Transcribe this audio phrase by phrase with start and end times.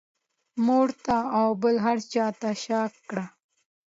[0.65, 3.25] مور ته او بل هر چا ته شا کړه.